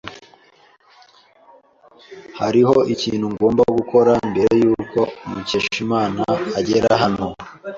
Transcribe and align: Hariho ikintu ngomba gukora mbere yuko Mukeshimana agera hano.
Hariho 2.39 2.75
ikintu 2.93 3.25
ngomba 3.33 3.63
gukora 3.77 4.11
mbere 4.29 4.53
yuko 4.63 4.99
Mukeshimana 5.31 6.23
agera 6.59 6.89
hano. 7.01 7.27